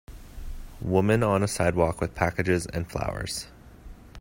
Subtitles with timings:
[0.81, 3.45] Women on a sidewalk with packages and flowers.